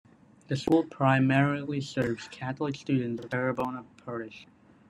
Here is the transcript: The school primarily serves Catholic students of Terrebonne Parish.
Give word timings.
The 0.47 0.55
school 0.57 0.83
primarily 0.85 1.79
serves 1.79 2.27
Catholic 2.29 2.73
students 2.73 3.23
of 3.23 3.29
Terrebonne 3.29 3.85
Parish. 4.03 4.47